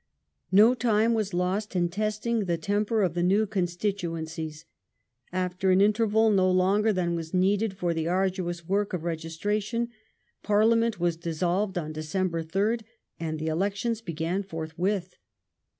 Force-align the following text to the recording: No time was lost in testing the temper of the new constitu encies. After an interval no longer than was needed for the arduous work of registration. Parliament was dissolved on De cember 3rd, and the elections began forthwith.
No 0.51 0.73
time 0.73 1.13
was 1.13 1.31
lost 1.31 1.75
in 1.75 1.87
testing 1.87 2.45
the 2.45 2.57
temper 2.57 3.03
of 3.03 3.13
the 3.13 3.21
new 3.21 3.45
constitu 3.45 4.19
encies. 4.19 4.63
After 5.31 5.69
an 5.69 5.79
interval 5.79 6.31
no 6.31 6.49
longer 6.49 6.91
than 6.91 7.13
was 7.13 7.35
needed 7.35 7.77
for 7.77 7.93
the 7.93 8.07
arduous 8.07 8.67
work 8.67 8.93
of 8.93 9.03
registration. 9.03 9.89
Parliament 10.41 10.99
was 10.99 11.17
dissolved 11.17 11.77
on 11.77 11.93
De 11.93 12.01
cember 12.01 12.43
3rd, 12.43 12.81
and 13.19 13.37
the 13.37 13.45
elections 13.45 14.01
began 14.01 14.41
forthwith. 14.41 15.17